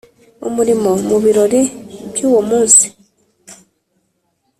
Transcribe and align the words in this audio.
Umurimo 0.47 0.89
mu 1.07 1.17
birori 1.23 1.61
by 2.11 2.19
uwo 2.27 2.41
munsi 2.49 2.85